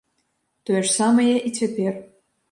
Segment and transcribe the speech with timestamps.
[0.69, 1.93] Тое ж самае і цяпер.